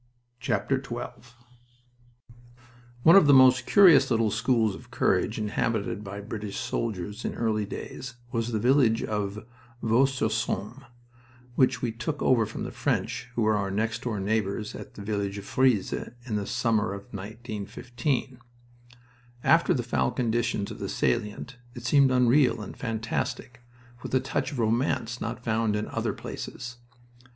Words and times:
XII 0.43 0.55
One 3.03 3.15
of 3.15 3.27
the 3.27 3.35
most 3.35 3.67
curious 3.67 4.09
little 4.09 4.31
schools 4.31 4.73
of 4.73 4.89
courage 4.89 5.37
inhabited 5.37 6.03
by 6.03 6.21
British 6.21 6.57
soldiers 6.57 7.23
in 7.23 7.35
early 7.35 7.67
days 7.67 8.15
was 8.31 8.51
the 8.51 8.57
village 8.57 9.03
of 9.03 9.45
Vaux 9.83 10.11
sur 10.11 10.29
Somme, 10.29 10.85
which 11.53 11.83
we 11.83 11.91
took 11.91 12.19
over 12.19 12.47
from 12.47 12.63
the 12.63 12.71
French, 12.71 13.29
who 13.35 13.43
were 13.43 13.55
our 13.55 13.69
next 13.69 14.01
door 14.01 14.19
neighbors 14.19 14.73
at 14.73 14.95
the 14.95 15.03
village 15.03 15.37
of 15.37 15.45
Frise 15.45 15.93
in 15.93 16.35
the 16.35 16.47
summer 16.47 16.93
of 16.95 17.05
'15. 17.11 18.39
After 19.43 19.71
the 19.71 19.83
foul 19.83 20.09
conditions 20.09 20.71
of 20.71 20.79
the 20.79 20.89
salient 20.89 21.57
it 21.75 21.85
seemed 21.85 22.09
unreal 22.09 22.59
and 22.63 22.75
fantastic, 22.75 23.61
with 24.01 24.15
a 24.15 24.19
touch 24.19 24.51
of 24.51 24.57
romance 24.57 25.21
not 25.21 25.43
found 25.43 25.75
in 25.75 25.87
other 25.89 26.13
places. 26.13 26.77